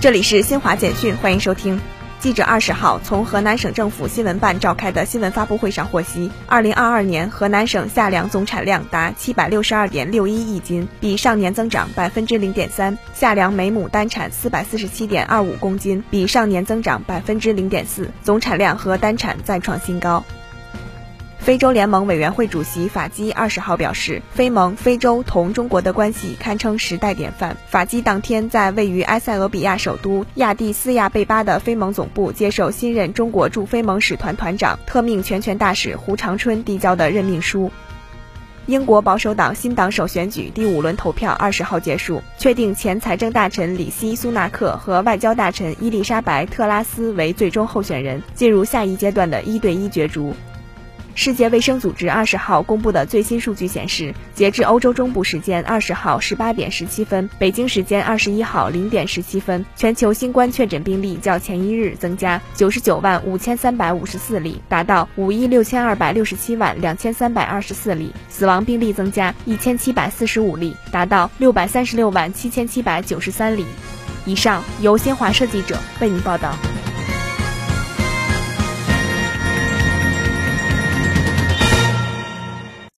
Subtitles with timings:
[0.00, 1.80] 这里是新华简讯，欢迎收听。
[2.20, 20.24] 记者二十号从河南省政府新闻办召开的新闻发布会上获悉，二零二二年河南省夏粮总产量达七百六十二点六一亿斤，比上年增长百分之零点三；夏粮每亩单产四百四十七点二五公斤，比上年增长百分之零点四，总产量和单产再创新高。
[21.48, 27.56] 非洲联盟委员会主席法基二十号表示，非盟非洲同中国的关系堪称时代典范。
[27.68, 37.70] 法基当天在位于埃塞俄比亚首都亚的斯亚贝巴的非盟总部接受新任中国驻非盟使团团长、特命全权大使胡长春递交的任命书。
[38.66, 50.34] 英国保守党新党首选举第五轮投票二十号结束，确定前财政大臣里希·苏纳克和外交大臣伊丽莎白·特拉斯为最终候选人，进入下一阶段的一对一角逐。
[51.18, 73.66] 世界卫生组织二十号公布的最新数据显示，截至欧洲中部时间二十号十八点十七分，北京时间二十一号零点十七分，全球新冠确诊病例较前一日增加九十九万五千三百五十四例，达到五亿六千二百六十七万两千三百二十四例；死亡病例增加一千七百四十五例，达到六百三十六万七千七百九十三例。
[74.24, 76.54] 以上由新华社记者为您报道。